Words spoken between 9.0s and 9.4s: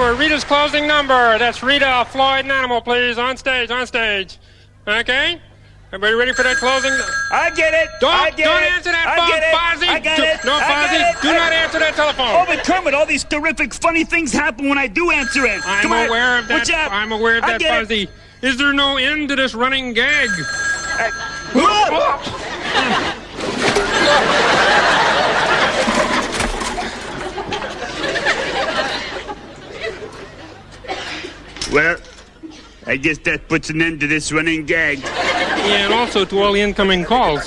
phone.